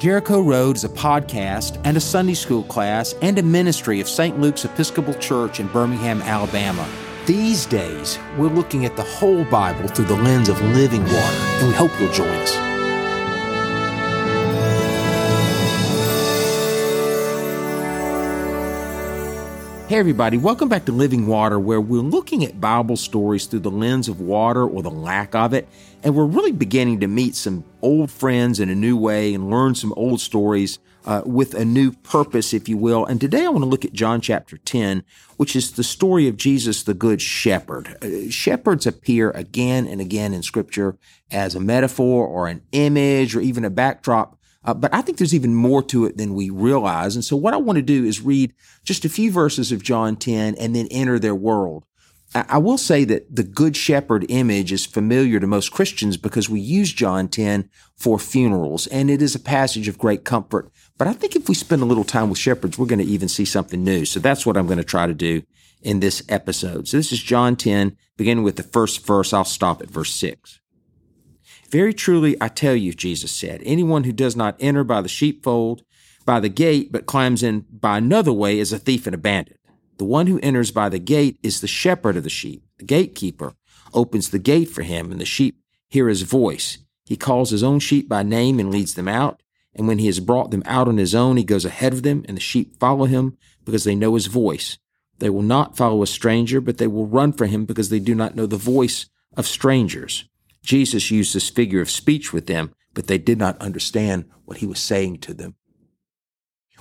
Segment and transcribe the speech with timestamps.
[0.00, 4.40] Jericho Road is a podcast and a Sunday school class and a ministry of St.
[4.40, 6.88] Luke's Episcopal Church in Birmingham, Alabama.
[7.26, 11.68] These days, we're looking at the whole Bible through the lens of living water, and
[11.68, 12.69] we hope you'll join us.
[19.90, 23.72] Hey, everybody, welcome back to Living Water, where we're looking at Bible stories through the
[23.72, 25.66] lens of water or the lack of it.
[26.04, 29.74] And we're really beginning to meet some old friends in a new way and learn
[29.74, 33.04] some old stories uh, with a new purpose, if you will.
[33.04, 35.02] And today I want to look at John chapter 10,
[35.38, 37.96] which is the story of Jesus, the Good Shepherd.
[38.00, 40.98] Uh, shepherds appear again and again in Scripture
[41.32, 45.34] as a metaphor or an image or even a backdrop uh, but I think there's
[45.34, 47.14] even more to it than we realize.
[47.14, 48.52] And so what I want to do is read
[48.84, 51.86] just a few verses of John 10 and then enter their world.
[52.34, 56.50] I, I will say that the Good Shepherd image is familiar to most Christians because
[56.50, 60.70] we use John 10 for funerals, and it is a passage of great comfort.
[60.98, 63.28] But I think if we spend a little time with shepherds, we're going to even
[63.28, 64.04] see something new.
[64.04, 65.42] So that's what I'm going to try to do
[65.82, 66.86] in this episode.
[66.88, 69.32] So this is John 10, beginning with the first verse.
[69.32, 70.59] I'll stop at verse 6.
[71.70, 75.84] Very truly, I tell you, Jesus said, anyone who does not enter by the sheepfold,
[76.26, 79.60] by the gate, but climbs in by another way is a thief and a bandit.
[79.98, 82.64] The one who enters by the gate is the shepherd of the sheep.
[82.78, 83.54] The gatekeeper
[83.94, 86.78] opens the gate for him, and the sheep hear his voice.
[87.04, 89.42] He calls his own sheep by name and leads them out.
[89.74, 92.24] And when he has brought them out on his own, he goes ahead of them,
[92.26, 94.78] and the sheep follow him because they know his voice.
[95.18, 98.14] They will not follow a stranger, but they will run for him because they do
[98.14, 100.24] not know the voice of strangers.
[100.62, 104.66] Jesus used this figure of speech with them, but they did not understand what he
[104.66, 105.54] was saying to them.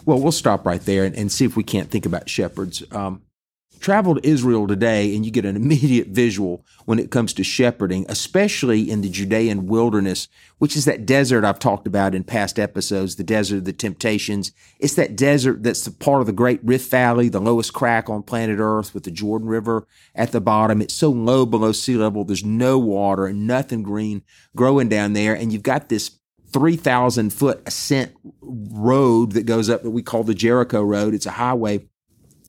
[0.05, 2.83] Well, we'll stop right there and, and see if we can't think about shepherds.
[2.91, 3.23] Um,
[3.79, 8.05] travel to Israel today and you get an immediate visual when it comes to shepherding,
[8.09, 10.27] especially in the Judean wilderness,
[10.57, 14.51] which is that desert I've talked about in past episodes, the desert of the temptations.
[14.79, 18.23] It's that desert that's the part of the Great Rift Valley, the lowest crack on
[18.23, 20.81] planet Earth with the Jordan River at the bottom.
[20.81, 22.23] It's so low below sea level.
[22.23, 24.23] There's no water and nothing green
[24.55, 25.33] growing down there.
[25.33, 26.19] And you've got this
[26.51, 31.13] 3,000 foot ascent road that goes up that we call the Jericho Road.
[31.13, 31.87] It's a highway.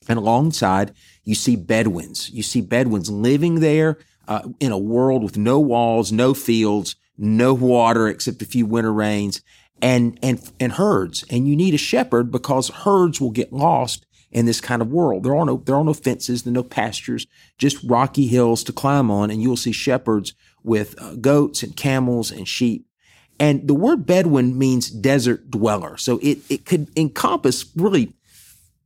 [0.09, 0.93] And alongside
[1.25, 2.31] you see Bedouins.
[2.31, 3.98] You see Bedouins living there
[4.28, 8.92] uh, in a world with no walls, no fields, no water except a few winter
[8.92, 9.42] rains,
[9.82, 11.25] and and and herds.
[11.30, 15.25] And you need a shepherd because herds will get lost in this kind of world.
[15.25, 17.26] There are no there are no fences, there are no pastures,
[17.59, 21.76] just rocky hills to climb on, and you will see shepherds with uh, goats and
[21.76, 22.86] camels and sheep.
[23.38, 28.14] And the word Bedouin means desert dweller, so it it could encompass really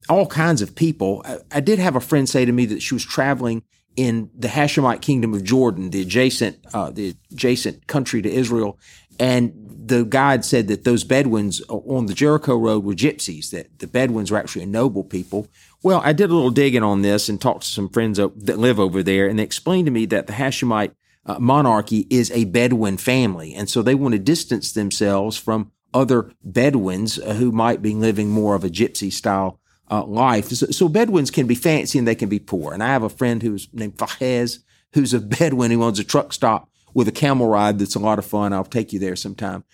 [0.09, 1.23] all kinds of people.
[1.25, 3.63] I, I, did have a friend say to me that she was traveling
[3.97, 8.79] in the Hashemite kingdom of Jordan, the adjacent uh, the adjacent country to Israel,
[9.19, 9.53] and
[9.87, 13.51] the guide said that those Bedouins on the Jericho road were gypsies.
[13.51, 15.47] That the Bedouins were actually a noble people.
[15.83, 18.81] Well, I did a little digging on this and talked to some friends that live
[18.81, 20.95] over there, and they explained to me that the Hashemite
[21.27, 26.33] uh, monarchy is a Bedouin family, and so they want to distance themselves from other
[26.43, 30.49] Bedouins uh, who might be living more of a gypsy style uh, life.
[30.49, 32.72] So, so, Bedouins can be fancy and they can be poor.
[32.72, 34.61] And I have a friend who's named Fahez,
[34.93, 38.19] who's a Bedouin who owns a truck stop with a camel ride that's a lot
[38.19, 38.53] of fun.
[38.53, 39.65] I'll take you there sometime.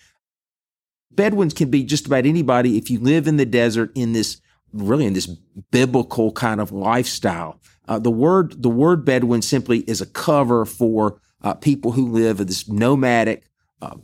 [1.11, 4.41] Bedouins can be just about anybody if you live in the desert in this
[4.73, 5.27] really in this
[5.71, 7.59] biblical kind of lifestyle.
[7.87, 12.39] Uh, the word the word Bedouin simply is a cover for uh, people who live
[12.39, 13.43] in this nomadic
[13.81, 13.95] uh,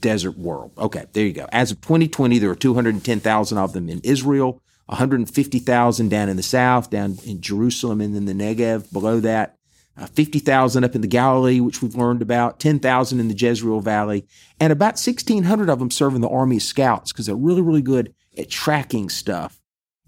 [0.00, 0.72] desert world.
[0.76, 1.46] Okay, there you go.
[1.52, 4.61] As of 2020, there are 210,000 of them in Israel.
[4.86, 9.56] 150,000 down in the south, down in Jerusalem and then the Negev below that.
[9.94, 14.26] Uh, 50,000 up in the Galilee, which we've learned about, 10,000 in the Jezreel Valley,
[14.58, 17.82] and about 1,600 of them serve in the Army of Scouts because they're really, really
[17.82, 19.60] good at tracking stuff.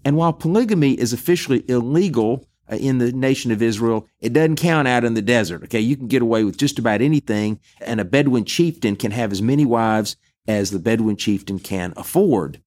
[0.03, 4.87] And while polygamy is officially illegal uh, in the nation of Israel, it doesn't count
[4.87, 5.63] out in the desert.
[5.65, 9.31] Okay, you can get away with just about anything, and a Bedouin chieftain can have
[9.31, 10.15] as many wives
[10.47, 12.61] as the Bedouin chieftain can afford.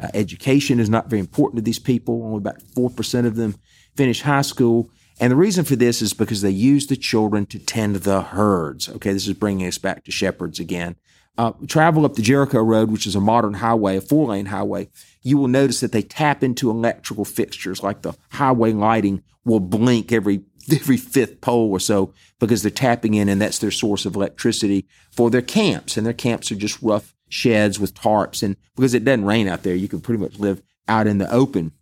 [0.00, 2.22] Uh, education is not very important to these people.
[2.24, 3.56] Only about 4% of them
[3.96, 4.90] finish high school.
[5.18, 8.88] And the reason for this is because they use the children to tend the herds.
[8.88, 10.96] Okay, this is bringing us back to shepherds again.
[11.38, 14.88] Uh, travel up the Jericho Road, which is a modern highway, a four lane highway,
[15.26, 20.12] you will notice that they tap into electrical fixtures like the highway lighting will blink
[20.12, 20.42] every
[20.72, 24.86] every fifth pole or so because they're tapping in and that's their source of electricity
[25.10, 25.96] for their camps.
[25.96, 28.42] And their camps are just rough sheds with tarps.
[28.42, 31.30] And because it doesn't rain out there, you can pretty much live out in the
[31.32, 31.72] open.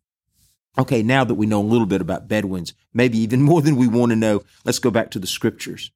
[0.77, 3.89] Okay, now that we know a little bit about Bedouins, maybe even more than we
[3.89, 5.91] want to know, let's go back to the scriptures.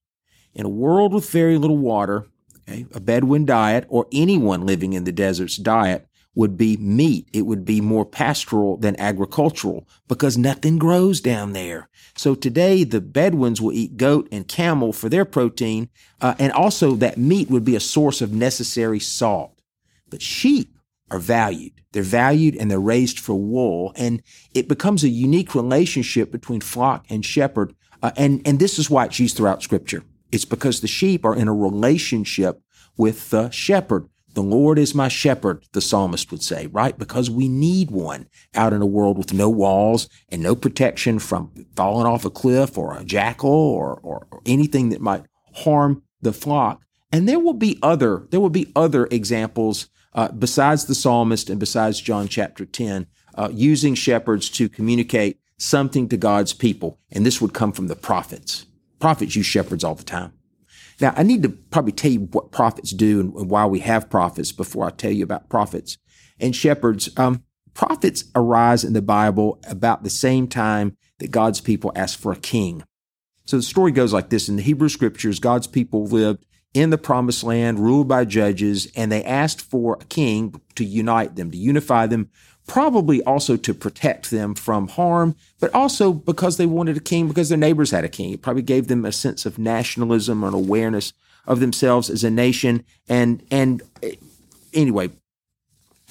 [0.55, 2.27] In a world with very little water,
[2.69, 7.29] okay, a Bedouin diet or anyone living in the desert's diet would be meat.
[7.33, 11.89] It would be more pastoral than agricultural because nothing grows down there.
[12.17, 15.89] So today the Bedouins will eat goat and camel for their protein.
[16.21, 19.61] Uh, and also that meat would be a source of necessary salt.
[20.09, 20.79] But sheep
[21.11, 21.73] are valued.
[21.93, 23.93] They're valued and they're raised for wool.
[23.97, 24.23] And
[24.55, 27.75] it becomes a unique relationship between flock and shepherd.
[28.03, 30.05] Uh, and, and this is why it's used throughout scripture.
[30.31, 32.61] It's because the sheep are in a relationship
[32.97, 34.09] with the shepherd.
[34.35, 36.97] The Lord is my shepherd, the psalmist would say, right?
[36.97, 41.53] Because we need one out in a world with no walls and no protection from
[41.75, 46.33] falling off a cliff or a jackal or, or, or anything that might harm the
[46.33, 46.83] flock.
[47.11, 51.59] And there will be other, there will be other examples uh, besides the psalmist and
[51.59, 56.99] besides John chapter 10, uh, using shepherds to communicate something to God's people.
[57.11, 58.67] And this would come from the prophets.
[59.01, 60.33] Prophets use shepherds all the time.
[61.01, 64.53] Now, I need to probably tell you what prophets do and why we have prophets
[64.53, 65.97] before I tell you about prophets
[66.41, 67.09] and shepherds.
[67.17, 72.33] Um, prophets arise in the Bible about the same time that God's people ask for
[72.33, 72.83] a king.
[73.45, 74.49] So the story goes like this.
[74.49, 79.11] In the Hebrew scriptures, God's people lived in the promised land, ruled by judges, and
[79.11, 82.29] they asked for a king to unite them, to unify them
[82.69, 87.49] probably also to protect them from harm, but also because they wanted a king because
[87.49, 88.33] their neighbors had a king.
[88.33, 91.13] It probably gave them a sense of nationalism and awareness
[91.47, 92.85] of themselves as a nation.
[93.09, 94.15] And and eh,
[94.73, 95.11] anyway,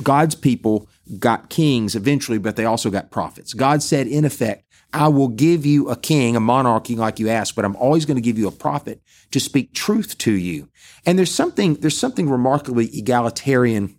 [0.03, 0.89] God's people
[1.19, 3.53] got kings eventually, but they also got prophets.
[3.53, 7.55] God said, in effect, I will give you a king, a monarchy like you asked,
[7.55, 9.01] but I'm always going to give you a prophet
[9.31, 10.69] to speak truth to you.
[11.05, 13.96] And there's something, there's something remarkably egalitarian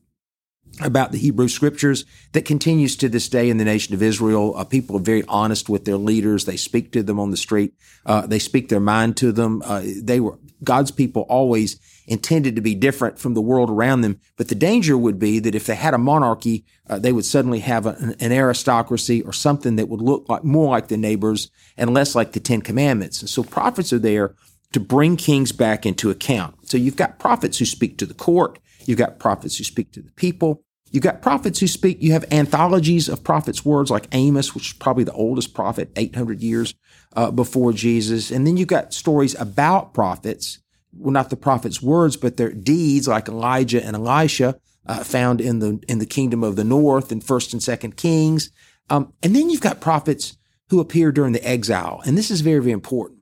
[0.81, 4.55] about the Hebrew scriptures that continues to this day in the nation of Israel.
[4.57, 6.45] Uh, people are very honest with their leaders.
[6.45, 7.75] They speak to them on the street.
[8.07, 9.63] Uh, they speak their mind to them.
[9.65, 14.21] Uh, they were God's people always intended to be different from the world around them.
[14.37, 17.61] But the danger would be that if they had a monarchy, uh, they would suddenly
[17.61, 21.95] have an, an, aristocracy or something that would look like more like the neighbors and
[21.95, 23.21] less like the Ten Commandments.
[23.21, 24.35] And so prophets are there
[24.73, 26.69] to bring kings back into account.
[26.69, 28.59] So you've got prophets who speak to the court.
[28.87, 30.65] You've got prophets who speak to the people.
[30.91, 31.99] You've got prophets who speak.
[32.01, 36.43] You have anthologies of prophets' words like Amos, which is probably the oldest prophet, 800
[36.43, 36.75] years
[37.15, 38.31] uh, before Jesus.
[38.31, 40.59] And then you've got stories about prophets,
[40.93, 45.59] well, not the prophets' words, but their deeds like Elijah and Elisha, uh, found in
[45.59, 48.51] the in the kingdom of the north in First and Second Kings.
[48.89, 50.39] Um, and then you've got prophets
[50.71, 53.21] who appear during the exile, and this is very very important.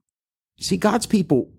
[0.60, 1.50] See, God's people.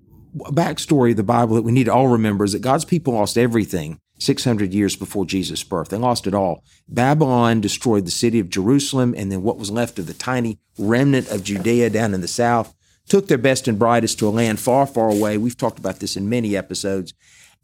[0.46, 3.14] A backstory of the Bible that we need to all remember is that God's people
[3.14, 5.90] lost everything 600 years before Jesus' birth.
[5.90, 6.64] They lost it all.
[6.88, 11.30] Babylon destroyed the city of Jerusalem, and then what was left of the tiny remnant
[11.30, 12.74] of Judea down in the south
[13.08, 15.38] took their best and brightest to a land far, far away.
[15.38, 17.14] We've talked about this in many episodes.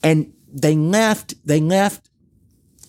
[0.02, 2.10] And they left, they left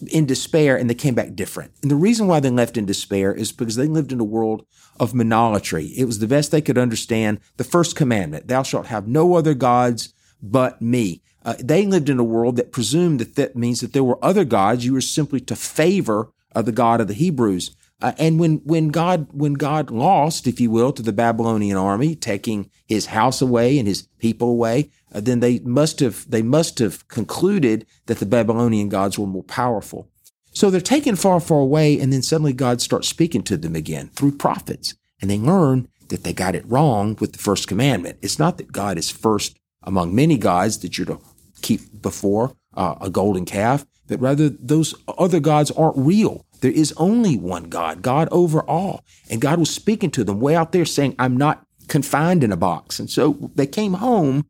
[0.09, 1.73] in despair and they came back different.
[1.83, 4.67] And the reason why they left in despair is because they lived in a world
[5.01, 5.93] of monolatry.
[5.97, 7.41] It was the best they could understand.
[7.57, 10.13] The first commandment, thou shalt have no other gods
[10.51, 11.23] but me.
[11.45, 14.45] Uh, they lived in a world that presumed that that means that there were other
[14.45, 14.85] gods.
[14.85, 17.77] You were simply to favor uh, the God of the Hebrews.
[18.01, 22.15] Uh, and when when God when God lost, if you will, to the Babylonian army,
[22.15, 26.79] taking his house away and his people away, uh, then they must have they must
[26.81, 30.09] have concluded that the Babylonian gods were more powerful.
[30.53, 34.09] So they're taken far, far away, and then suddenly God starts speaking to them again
[34.15, 38.19] through prophets, and they learn that they got it wrong with the first commandment.
[38.23, 41.19] It's not that God is first among many gods that you're to
[41.63, 46.45] keep before uh, a golden calf, that rather those other gods aren't real.
[46.61, 49.05] There is only one God, God over all.
[49.31, 52.57] And God was speaking to them way out there saying, I'm not confined in a
[52.57, 52.99] box.
[52.99, 54.47] And so they came home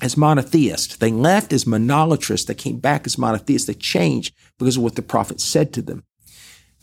[0.00, 0.96] as monotheists.
[0.96, 2.46] They left as monolatrists.
[2.46, 3.66] They came back as monotheists.
[3.66, 6.04] They changed because of what the prophet said to them.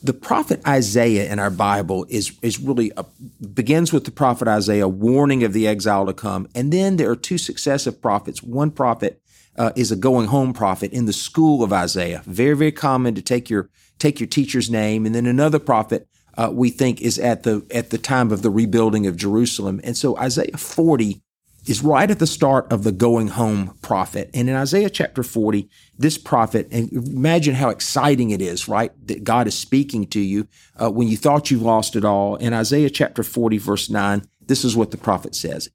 [0.08, 3.04] The prophet Isaiah in our Bible is, is really a,
[3.46, 6.48] begins with the prophet Isaiah warning of the exile to come.
[6.56, 8.42] And then there are two successive prophets.
[8.42, 9.22] One prophet
[9.58, 12.24] uh, is a going home prophet in the school of Isaiah.
[12.26, 15.06] Very, very common to take your, take your teacher's name.
[15.06, 18.50] And then another prophet, uh, we think is at the, at the time of the
[18.50, 19.82] rebuilding of Jerusalem.
[19.84, 21.22] And so Isaiah 40
[21.68, 24.30] is right at the start of the going home prophet.
[24.34, 28.92] And in Isaiah chapter 40, this prophet, and imagine how exciting it is, right?
[29.08, 30.48] That God is speaking to you
[30.82, 32.38] uh, when you thought you lost it all.
[32.38, 35.70] In Isaiah chapter 40, verse 9, this is what the prophet says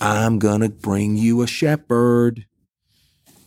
[0.00, 2.46] I'm going to bring you a shepherd.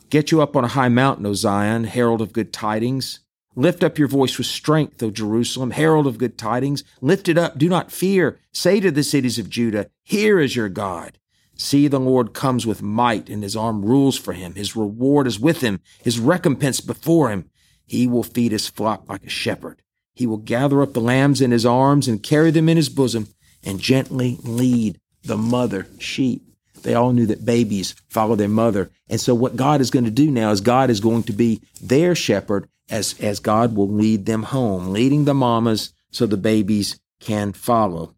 [0.10, 3.20] Get you up on a high mountain, O Zion, herald of good tidings.
[3.56, 6.84] Lift up your voice with strength, O Jerusalem, herald of good tidings.
[7.02, 8.40] Lift it up, do not fear.
[8.52, 11.20] Say to the cities of Judah, Here is your God.
[11.56, 14.56] See, the Lord comes with might, and his arm rules for him.
[14.56, 17.50] His reward is with him, his recompense before him.
[17.86, 19.82] He will feed his flock like a shepherd.
[20.16, 23.28] He will gather up the lambs in his arms and carry them in his bosom
[23.64, 26.44] and gently lead the mother sheep.
[26.82, 28.92] They all knew that babies follow their mother.
[29.08, 31.62] And so what God is going to do now is God is going to be
[31.82, 37.00] their shepherd as, as God will lead them home, leading the mamas so the babies
[37.20, 38.16] can follow.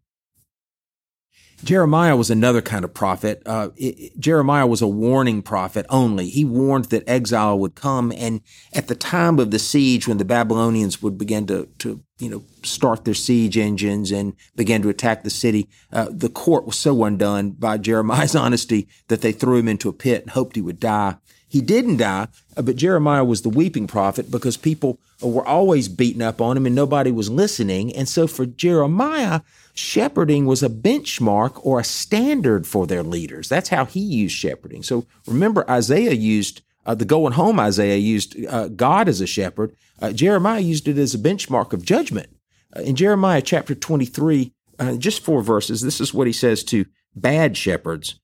[1.64, 3.42] Jeremiah was another kind of prophet.
[3.46, 6.28] Uh, it, Jeremiah was a warning prophet only.
[6.28, 8.40] He warned that exile would come, and
[8.72, 12.42] at the time of the siege, when the Babylonians would begin to, to you know,
[12.62, 17.04] start their siege engines and begin to attack the city, uh, the court was so
[17.04, 20.80] undone by Jeremiah's honesty that they threw him into a pit and hoped he would
[20.80, 21.16] die.
[21.48, 26.22] He didn't die, uh, but Jeremiah was the weeping prophet because people were always beating
[26.22, 27.94] up on him and nobody was listening.
[27.94, 29.40] And so for Jeremiah,
[29.76, 33.48] shepherding was a benchmark or a standard for their leaders.
[33.48, 34.82] That's how he used shepherding.
[34.82, 39.74] So remember, Isaiah used uh, the going home Isaiah used uh, God as a shepherd.
[40.00, 42.28] Uh, Jeremiah used it as a benchmark of judgment.
[42.74, 46.86] Uh, in Jeremiah chapter 23, uh, just four verses, this is what he says to
[47.14, 48.20] bad shepherds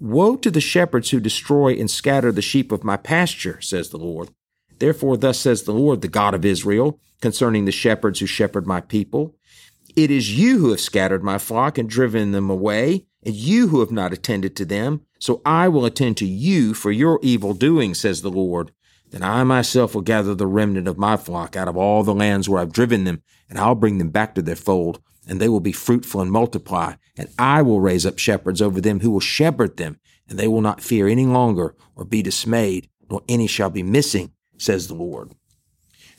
[0.00, 3.96] Woe to the shepherds who destroy and scatter the sheep of my pasture, says the
[3.96, 4.28] Lord.
[4.78, 8.80] Therefore, thus says the Lord, the God of Israel, concerning the shepherds who shepherd my
[8.80, 9.34] people
[9.96, 13.80] it is you who have scattered my flock and driven them away, and you who
[13.80, 15.02] have not attended to them.
[15.18, 18.72] So I will attend to you for your evil doing, says the Lord.
[19.10, 22.48] Then I myself will gather the remnant of my flock out of all the lands
[22.48, 25.60] where I've driven them, and I'll bring them back to their fold, and they will
[25.60, 26.94] be fruitful and multiply.
[27.16, 30.60] And I will raise up shepherds over them who will shepherd them, and they will
[30.60, 35.34] not fear any longer or be dismayed, nor any shall be missing, says the Lord.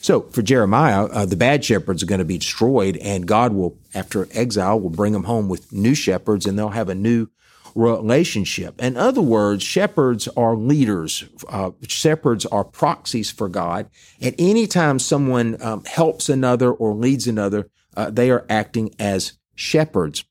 [0.06, 3.76] So for Jeremiah, uh, the bad shepherds are going to be destroyed, and God will,
[3.92, 7.26] after exile, will bring them home with new shepherds, and they'll have a new
[7.74, 8.80] relationship.
[8.80, 11.24] In other words, shepherds are leaders.
[11.48, 13.90] Uh, shepherds are proxies for God.
[14.20, 20.24] And anytime someone um, helps another or leads another, uh, they are acting as shepherds.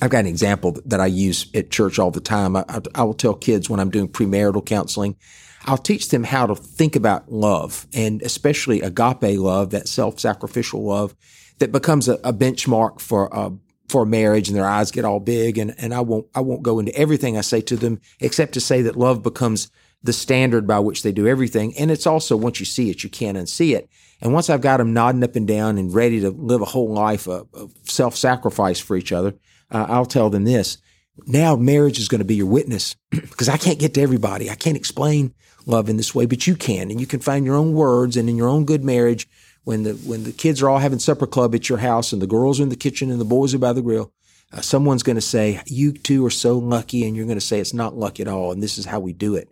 [0.00, 2.56] I've got an example that I use at church all the time.
[2.56, 5.16] I, I will tell kids when I'm doing premarital counseling
[5.64, 11.14] I'll teach them how to think about love and especially agape love, that self-sacrificial love
[11.58, 13.50] that becomes a, a benchmark for uh,
[13.88, 16.78] for marriage and their eyes get all big and, and I won't I won't go
[16.78, 19.70] into everything I say to them except to say that love becomes
[20.02, 21.76] the standard by which they do everything.
[21.76, 23.90] And it's also once you see it, you can't unsee it.
[24.22, 26.92] And once I've got them nodding up and down and ready to live a whole
[26.92, 29.34] life of, of self-sacrifice for each other,
[29.70, 30.78] uh, I'll tell them this.
[31.26, 34.48] Now marriage is going to be your witness because I can't get to everybody.
[34.48, 35.34] I can't explain
[35.70, 38.16] love in this way, but you can, and you can find your own words.
[38.16, 39.28] And in your own good marriage,
[39.64, 42.26] when the when the kids are all having supper club at your house, and the
[42.26, 44.12] girls are in the kitchen, and the boys are by the grill,
[44.52, 47.60] uh, someone's going to say, "You two are so lucky," and you're going to say,
[47.60, 49.48] "It's not luck at all," and this is how we do it.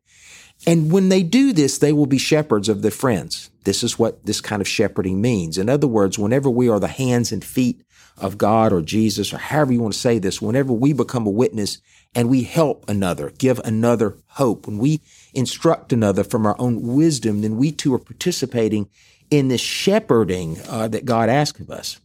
[0.67, 3.51] And when they do this, they will be shepherds of their friends.
[3.65, 5.57] This is what this kind of shepherding means.
[5.59, 7.83] In other words, whenever we are the hands and feet
[8.17, 11.31] of God or Jesus or however you want to say this, whenever we become a
[11.31, 11.79] witness
[12.15, 15.01] and we help another, give another hope, when we
[15.35, 18.89] instruct another from our own wisdom, then we too are participating
[19.31, 22.01] in the shepherding uh, that God asks of us.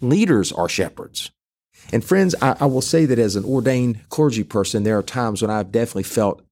[0.00, 1.30] Leaders are shepherds.
[1.92, 5.42] And friends, I, I, will say that as an ordained clergy person, there are times
[5.42, 6.42] when I've definitely felt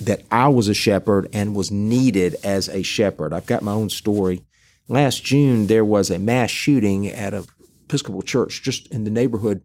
[0.00, 3.32] that I was a shepherd and was needed as a shepherd.
[3.32, 4.42] I've got my own story.
[4.88, 7.46] Last June, there was a mass shooting at a
[7.84, 9.62] Episcopal church just in the neighborhood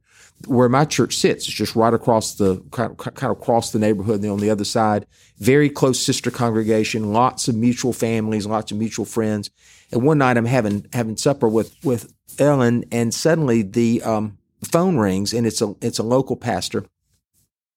[0.48, 1.48] where my church sits.
[1.48, 4.40] It's just right across the kind of, kind of across the neighborhood and then on
[4.40, 5.06] the other side.
[5.38, 9.50] Very close sister congregation, lots of mutual families, lots of mutual friends.
[9.92, 14.38] And one night I'm having having supper with with Ellen, and suddenly the um,
[14.72, 16.86] phone rings, and it's a it's a local pastor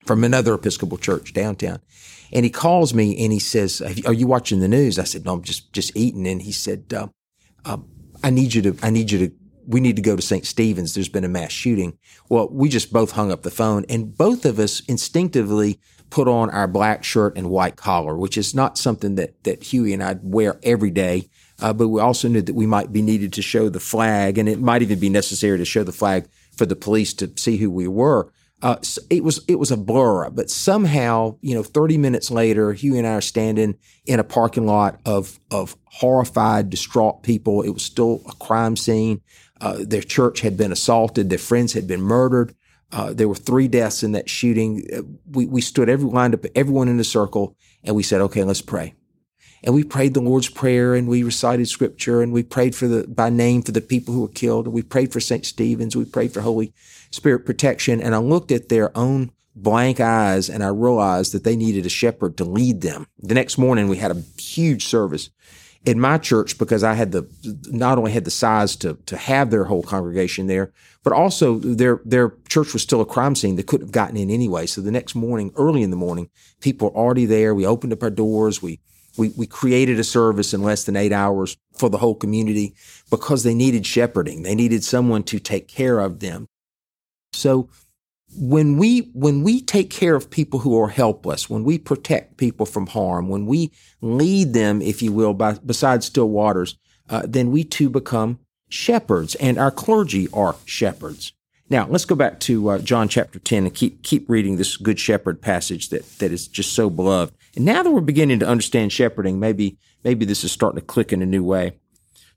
[0.05, 1.81] from another Episcopal church downtown.
[2.33, 5.35] And he calls me and he says, "Are you watching the news?" I said, "No,
[5.35, 7.09] I'm just just eating." And he said, uh,
[7.65, 7.79] uh,
[8.23, 9.35] "I need you to I need you to
[9.67, 10.47] we need to go to St.
[10.47, 10.95] Stephen's.
[10.95, 11.99] There's been a mass shooting.
[12.29, 16.51] Well, we just both hung up the phone and both of us instinctively put on
[16.51, 20.17] our black shirt and white collar, which is not something that, that Huey and I
[20.23, 21.29] wear every day.
[21.61, 24.49] Uh, but we also knew that we might be needed to show the flag and
[24.49, 27.71] it might even be necessary to show the flag for the police to see who
[27.71, 28.31] we were.
[28.63, 28.77] Uh,
[29.11, 33.07] it was it was a blur, but somehow, you know, 30 minutes later, Huey and
[33.09, 33.77] I are standing
[34.07, 37.63] in a parking lot of of horrified, distraught people.
[37.63, 39.21] It was still a crime scene.
[39.63, 41.31] Uh, their church had been assaulted.
[41.31, 42.55] Their friends had been murdered.
[42.91, 44.87] Uh, there were three deaths in that shooting.
[44.95, 48.45] Uh, we, we stood every lined up, everyone in a circle, and we said, "Okay,
[48.45, 48.95] let's pray."
[49.65, 53.07] And we prayed the Lord's prayer, and we recited scripture, and we prayed for the
[53.07, 55.97] by name for the people who were killed, and we prayed for Saint Stephen's.
[55.97, 56.75] We prayed for Holy
[57.13, 58.01] Spirit protection.
[58.01, 61.91] And I looked at their own blank eyes and I realized that they needed a
[61.91, 63.07] shepherd to lead them.
[63.19, 65.31] The next morning we had a huge service
[65.85, 67.29] in my church because I had the
[67.69, 70.73] not only had the size to to have their whole congregation there,
[71.03, 73.57] but also their their church was still a crime scene.
[73.57, 74.67] They couldn't have gotten in anyway.
[74.67, 77.55] So the next morning, early in the morning, people were already there.
[77.55, 78.63] We opened up our doors.
[78.63, 78.81] We
[79.17, 82.75] we we created a service in less than eight hours for the whole community
[83.11, 84.43] because they needed shepherding.
[84.43, 86.47] They needed someone to take care of them.
[87.33, 87.69] So
[88.35, 92.67] when we when we take care of people who are helpless, when we protect people
[92.67, 93.71] from harm, when we
[94.01, 96.79] lead them, if you will, by beside still waters,
[97.11, 101.33] uh, then we too become shepherds, and our clergy are shepherds.
[101.69, 104.99] Now let's go back to uh, John chapter ten and keep keep reading this good
[104.99, 107.35] shepherd passage that that is just so beloved.
[107.55, 111.13] And now that we're beginning to understand shepherding, maybe maybe this is starting to click
[111.13, 111.79] in a new way.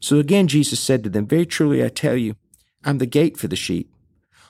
[0.01, 2.35] So again, Jesus said to them, "Very truly I tell you,
[2.83, 3.89] I'm the gate for the sheep."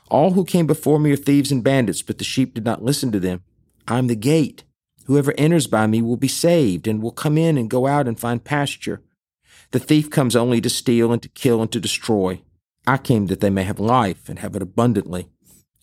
[0.09, 3.11] All who came before me are thieves and bandits, but the sheep did not listen
[3.11, 3.43] to them.
[3.87, 4.63] I am the gate.
[5.05, 8.19] Whoever enters by me will be saved and will come in and go out and
[8.19, 9.01] find pasture.
[9.71, 12.41] The thief comes only to steal and to kill and to destroy.
[12.87, 15.27] I came that they may have life and have it abundantly.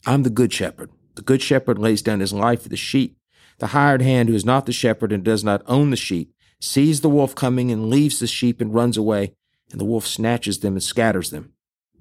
[0.06, 0.90] I'm the good shepherd.
[1.14, 3.18] The good shepherd lays down his life for the sheep.
[3.58, 7.00] The hired hand who is not the shepherd and does not own the sheep sees
[7.00, 9.34] the wolf coming and leaves the sheep and runs away,
[9.70, 11.52] and the wolf snatches them and scatters them.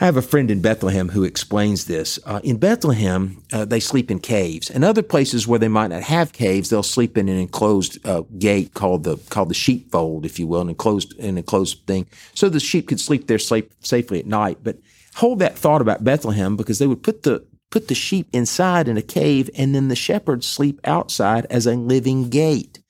[0.00, 2.18] I have a friend in Bethlehem who explains this.
[2.26, 6.02] Uh, in Bethlehem, uh, they sleep in caves, and other places where they might not
[6.02, 10.38] have caves, they'll sleep in an enclosed uh, gate called the called the sheepfold, if
[10.38, 14.26] you will, an enclosed an enclosed thing, so the sheep could sleep there safely at
[14.26, 14.58] night.
[14.64, 14.78] But
[15.14, 18.96] hold that thought about Bethlehem because they would put the put the sheep inside in
[18.96, 22.80] a cave, and then the shepherds sleep outside as a living gate.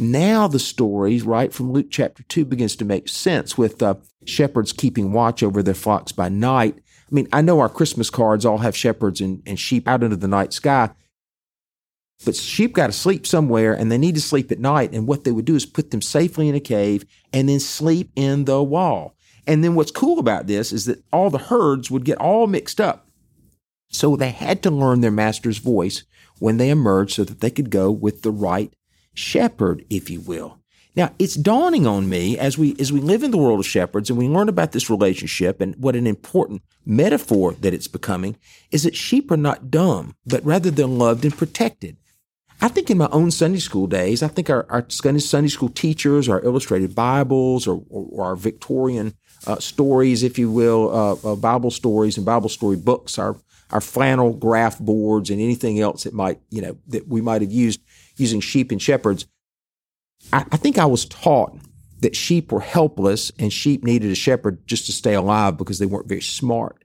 [0.00, 4.72] Now the story, right from Luke chapter 2, begins to make sense with uh, shepherds
[4.72, 6.76] keeping watch over their flocks by night.
[6.78, 10.16] I mean, I know our Christmas cards all have shepherds and, and sheep out into
[10.16, 10.90] the night sky,
[12.24, 14.94] but sheep got to sleep somewhere and they need to sleep at night.
[14.94, 18.10] And what they would do is put them safely in a cave and then sleep
[18.16, 19.14] in the wall.
[19.46, 22.80] And then what's cool about this is that all the herds would get all mixed
[22.80, 23.06] up.
[23.90, 26.04] So they had to learn their master's voice
[26.38, 28.72] when they emerged so that they could go with the right
[29.20, 30.58] shepherd, if you will.
[30.96, 34.10] Now, it's dawning on me as we as we live in the world of shepherds
[34.10, 38.36] and we learn about this relationship and what an important metaphor that it's becoming
[38.72, 41.96] is that sheep are not dumb, but rather they're loved and protected.
[42.62, 46.28] I think in my own Sunday school days, I think our, our Sunday school teachers,
[46.28, 49.14] our illustrated Bibles, or, or, or our Victorian
[49.46, 53.36] uh, stories, if you will, uh, uh, Bible stories and Bible story books, our
[53.70, 57.52] our flannel graph boards, and anything else that might you know that we might have
[57.52, 57.80] used
[58.20, 59.26] using sheep and shepherds.
[60.32, 61.56] I, I think I was taught
[62.00, 65.86] that sheep were helpless and sheep needed a shepherd just to stay alive because they
[65.86, 66.84] weren't very smart.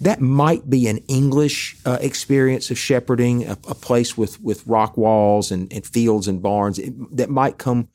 [0.00, 4.96] That might be an English uh, experience of shepherding, a, a, place with, with rock
[4.96, 7.88] walls and, and fields and barns it, that might come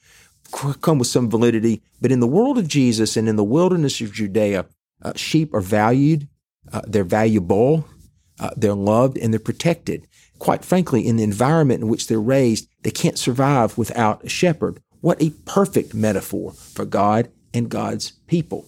[0.82, 1.82] come with some validity.
[2.00, 4.66] But in the world of Jesus and in the wilderness of Judea,
[5.02, 6.28] uh, sheep are valued,
[6.72, 7.88] uh, they're valuable,
[8.40, 10.08] uh, they're loved, and they're protected
[10.44, 14.82] quite frankly, in the environment in which they're raised, they can't survive without a shepherd.
[15.00, 18.66] What a perfect metaphor for God and God's people.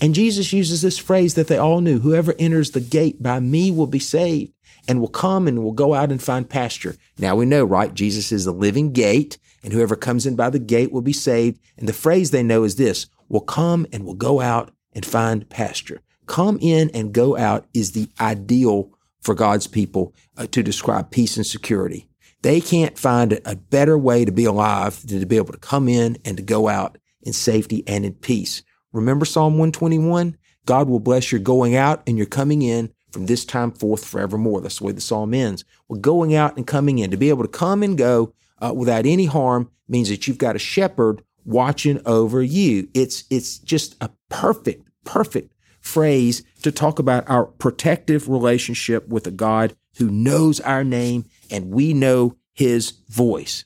[0.00, 3.70] And Jesus uses this phrase that they all knew whoever enters the gate by me
[3.70, 4.54] will be saved
[4.88, 6.96] and will come and will go out and find pasture.
[7.18, 7.92] Now we know, right?
[7.92, 11.60] Jesus is the living gate, and whoever comes in by the gate will be saved.
[11.76, 15.46] And the phrase they know is this will come and will go out and find
[15.50, 16.00] pasture.
[16.24, 21.36] Come in and go out is the ideal for God's people uh, to describe peace
[21.36, 22.08] and security.
[22.42, 25.88] They can't find a better way to be alive than to be able to come
[25.88, 28.62] in and to go out in safety and in peace.
[28.92, 30.36] Remember Psalm 121?
[30.64, 34.60] God will bless your going out and your coming in from this time forth forevermore.
[34.60, 35.64] That's the way the psalm ends.
[35.88, 39.06] Well, going out and coming in, to be able to come and go uh, without
[39.06, 42.88] any harm means that you've got a shepherd watching over you.
[42.94, 45.52] It's, it's just a perfect, perfect
[45.88, 51.70] phrase to talk about our protective relationship with a God who knows our name and
[51.70, 53.64] we know his voice.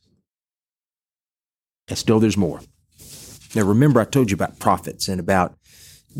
[1.88, 2.60] And still, there's more.
[3.54, 5.56] Now, remember, I told you about prophets and about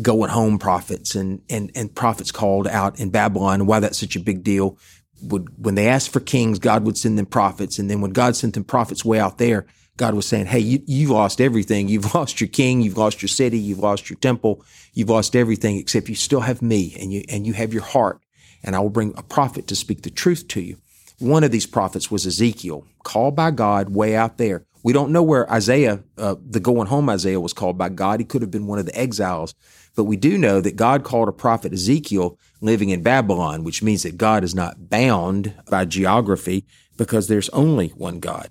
[0.01, 4.19] going home prophets and, and, and prophets called out in Babylon why that's such a
[4.19, 4.77] big deal.
[5.21, 7.79] Would, when they asked for kings, God would send them prophets.
[7.79, 9.65] And then when God sent them prophets way out there,
[9.97, 11.87] God was saying, Hey, you, you've lost everything.
[11.87, 12.81] You've lost your king.
[12.81, 13.59] You've lost your city.
[13.59, 14.63] You've lost your temple.
[14.93, 18.19] You've lost everything except you still have me and you, and you have your heart.
[18.63, 20.77] And I will bring a prophet to speak the truth to you.
[21.19, 24.65] One of these prophets was Ezekiel, called by God way out there.
[24.83, 28.19] We don't know where Isaiah, uh, the going home Isaiah, was called by God.
[28.19, 29.53] He could have been one of the exiles.
[29.95, 34.03] But we do know that God called a prophet Ezekiel living in Babylon, which means
[34.03, 36.65] that God is not bound by geography
[36.97, 38.49] because there's only one God.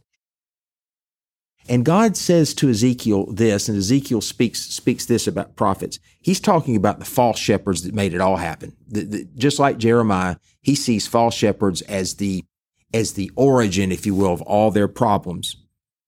[1.69, 5.99] And God says to Ezekiel this, and Ezekiel speaks speaks this about prophets.
[6.21, 8.77] He's talking about the false shepherds that made it all happen.
[8.89, 12.45] The, the, just like Jeremiah, he sees false shepherds as the
[12.93, 15.57] as the origin, if you will, of all their problems.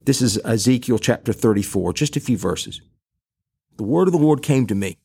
[0.05, 2.83] This is Ezekiel chapter 34, just a few verses.
[3.77, 4.99] The word of the Lord came to me,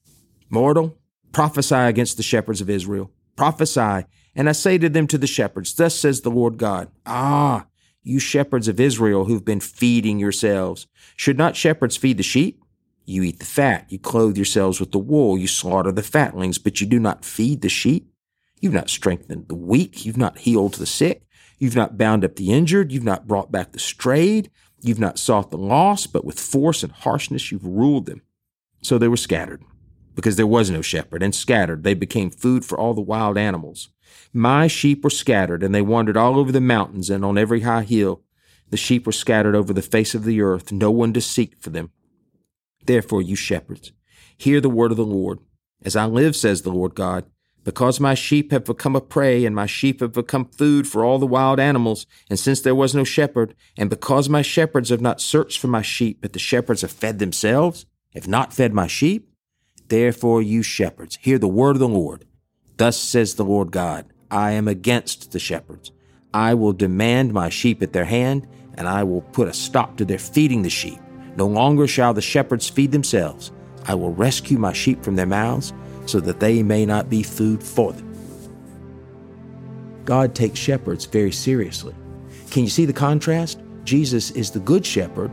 [0.49, 0.97] mortal,
[1.31, 3.11] prophesy against the shepherds of Israel.
[3.35, 7.67] Prophesy, and I say to them to the shepherds, Thus says the Lord God, Ah,
[8.09, 10.87] you shepherds of Israel who've been feeding yourselves.
[11.15, 12.61] Should not shepherds feed the sheep?
[13.05, 16.81] You eat the fat, you clothe yourselves with the wool, you slaughter the fatlings, but
[16.81, 18.11] you do not feed the sheep.
[18.59, 21.23] You've not strengthened the weak, you've not healed the sick,
[21.57, 25.49] you've not bound up the injured, you've not brought back the strayed, you've not sought
[25.49, 28.21] the lost, but with force and harshness you've ruled them.
[28.81, 29.63] So they were scattered,
[30.15, 33.89] because there was no shepherd, and scattered they became food for all the wild animals.
[34.33, 37.83] My sheep were scattered, and they wandered all over the mountains and on every high
[37.83, 38.21] hill.
[38.69, 41.71] The sheep were scattered over the face of the earth, no one to seek for
[41.71, 41.89] them.
[42.85, 43.91] Therefore, you shepherds,
[44.37, 45.39] hear the word of the Lord.
[45.83, 47.25] As I live, says the Lord God,
[47.63, 51.17] because my sheep have become a prey, and my sheep have become food for all
[51.17, 55.21] the wild animals, and since there was no shepherd, and because my shepherds have not
[55.21, 59.31] searched for my sheep, but the shepherds have fed themselves, have not fed my sheep,
[59.87, 62.25] therefore, you shepherds, hear the word of the Lord.
[62.77, 65.91] Thus says the Lord God I am against the shepherds.
[66.33, 70.05] I will demand my sheep at their hand, and I will put a stop to
[70.05, 70.99] their feeding the sheep.
[71.35, 73.51] No longer shall the shepherds feed themselves.
[73.85, 75.73] I will rescue my sheep from their mouths,
[76.05, 78.05] so that they may not be food for them.
[80.05, 81.95] God takes shepherds very seriously.
[82.49, 83.61] Can you see the contrast?
[83.83, 85.31] Jesus is the good shepherd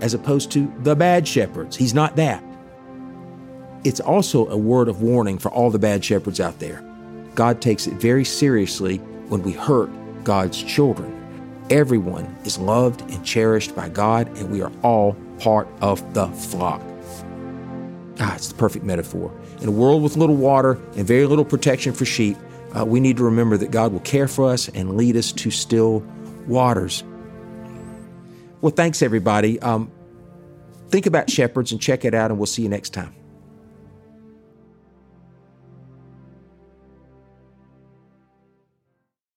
[0.00, 1.76] as opposed to the bad shepherds.
[1.76, 2.42] He's not that.
[3.84, 6.87] It's also a word of warning for all the bad shepherds out there.
[7.38, 8.96] God takes it very seriously
[9.28, 9.88] when we hurt
[10.24, 11.14] God's children.
[11.70, 16.82] Everyone is loved and cherished by God, and we are all part of the flock.
[18.18, 19.32] Ah, it's the perfect metaphor.
[19.60, 22.36] In a world with little water and very little protection for sheep,
[22.76, 25.52] uh, we need to remember that God will care for us and lead us to
[25.52, 26.00] still
[26.48, 27.04] waters.
[28.62, 29.60] Well, thanks, everybody.
[29.60, 29.92] Um,
[30.88, 33.14] think about shepherds and check it out, and we'll see you next time.